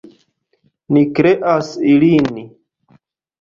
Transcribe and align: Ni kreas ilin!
Ni 0.97 1.03
kreas 1.19 1.69
ilin! 1.91 2.41